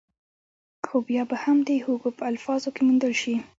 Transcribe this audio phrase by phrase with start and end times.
[0.87, 3.35] خو بيا به هم د هوګو په الفاظو کې وموندل شي.